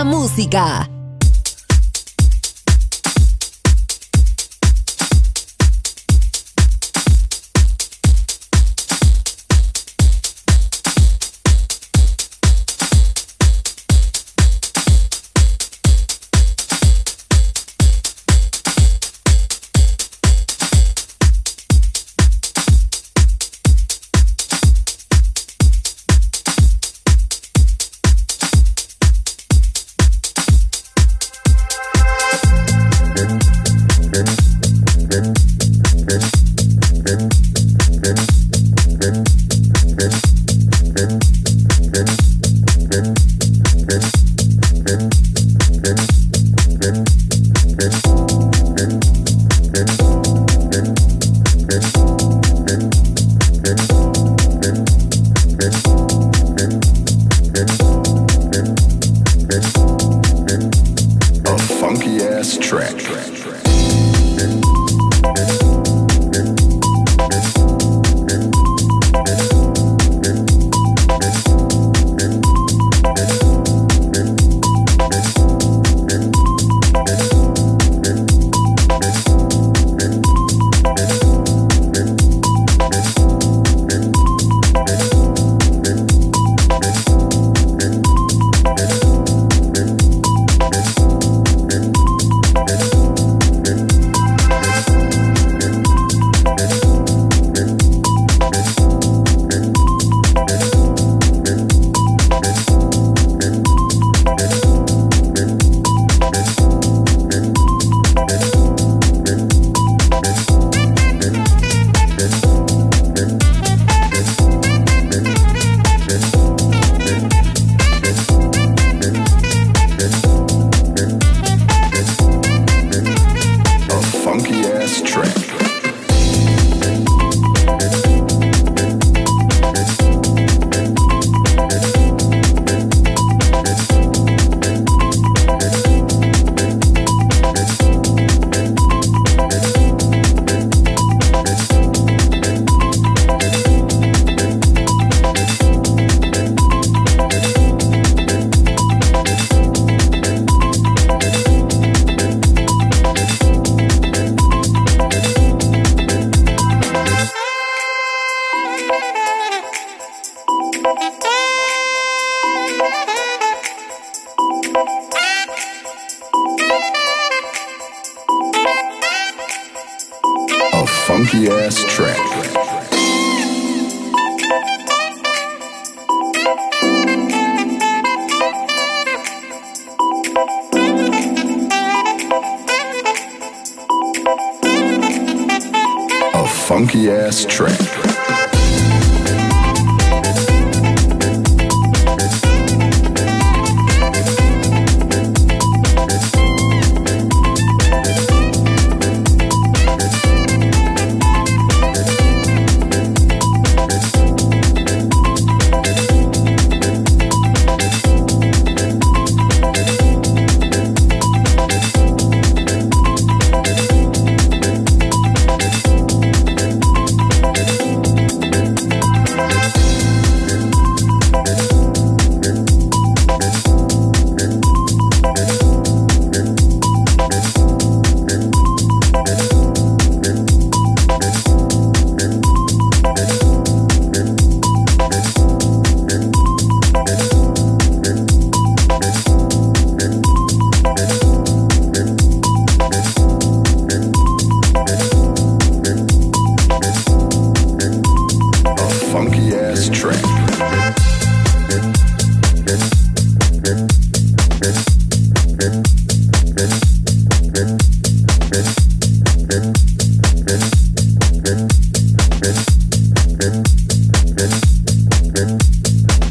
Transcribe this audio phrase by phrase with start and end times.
[0.00, 0.91] Música.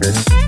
[0.01, 0.40] Good.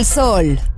[0.00, 0.69] Del sol.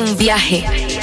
[0.00, 0.93] Un viaje.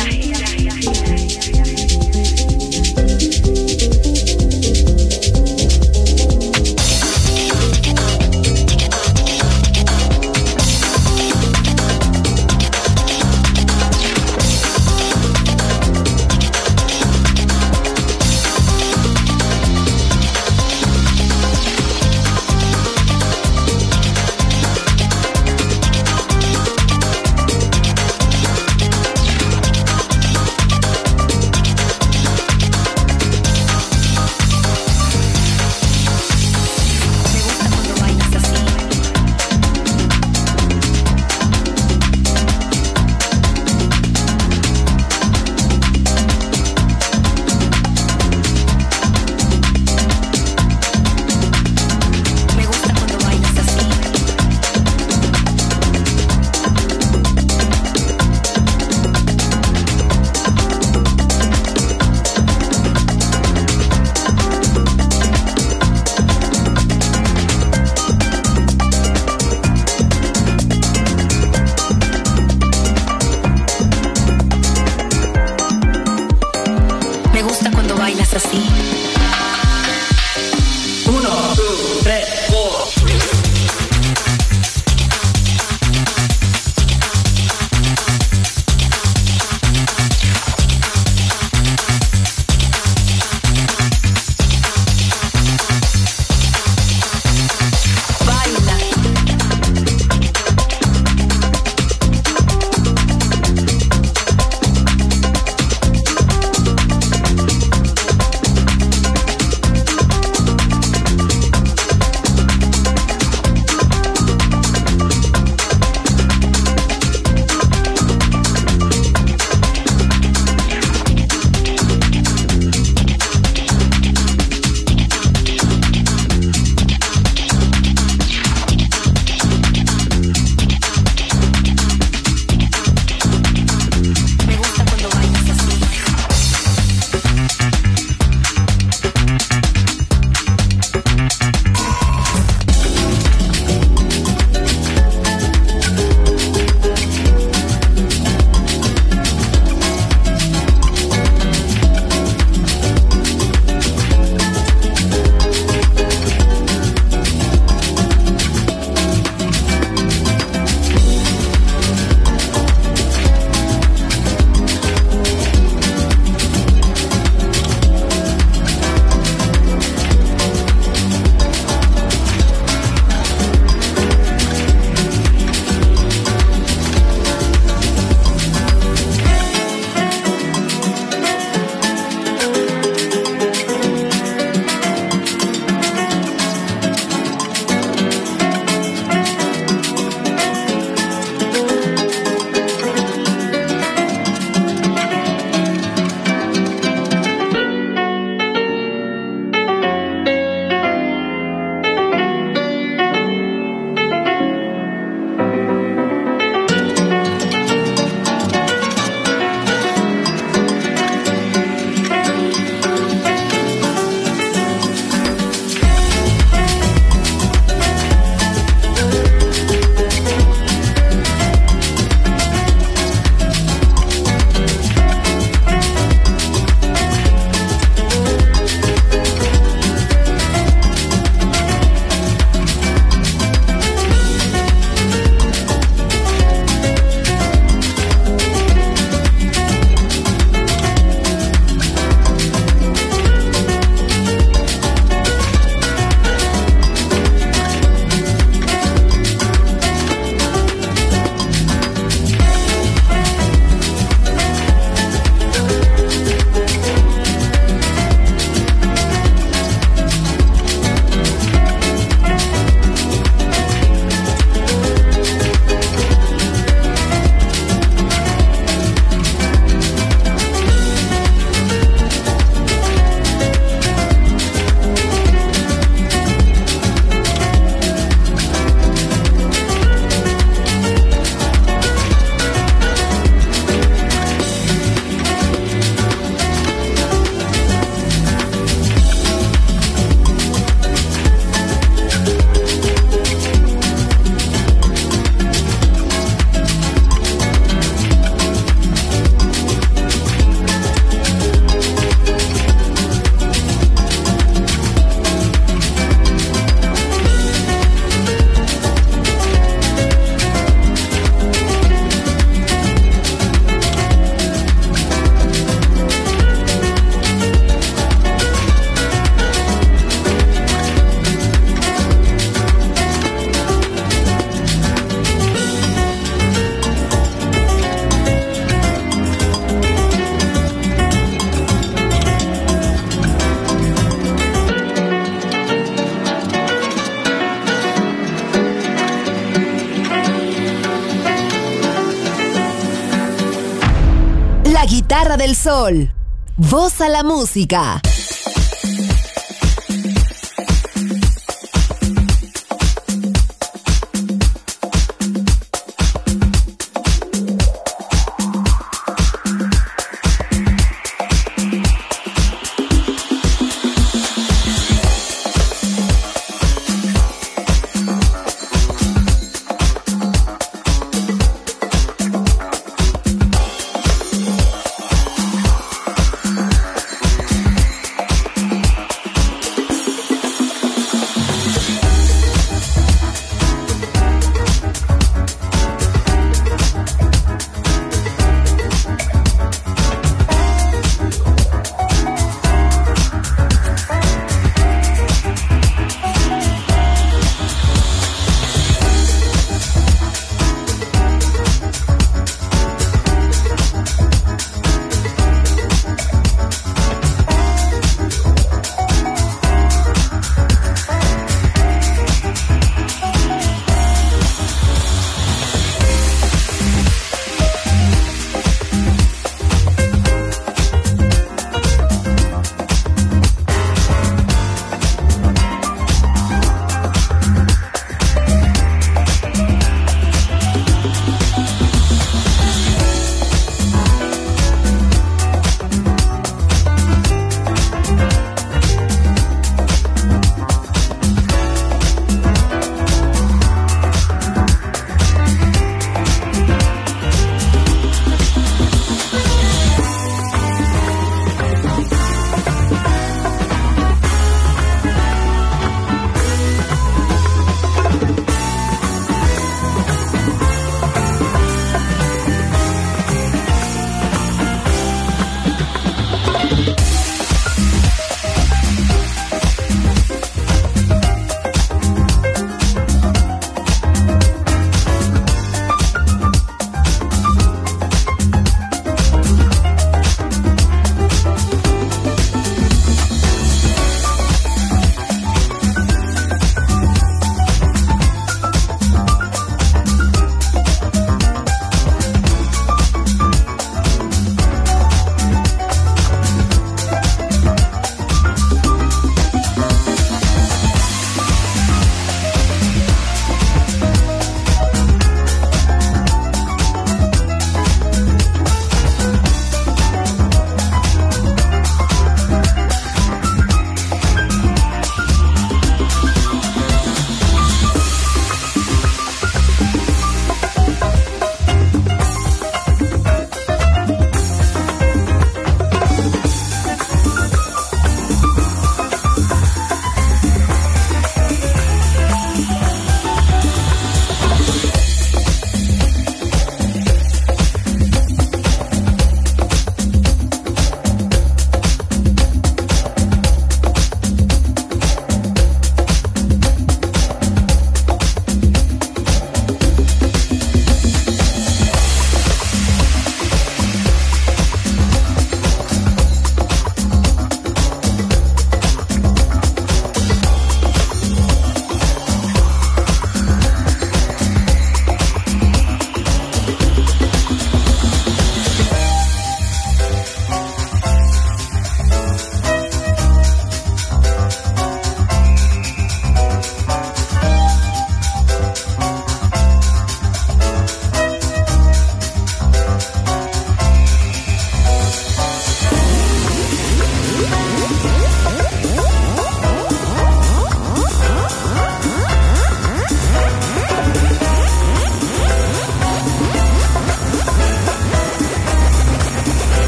[344.92, 346.14] Guitarra del sol.
[346.58, 348.02] Voz a la música.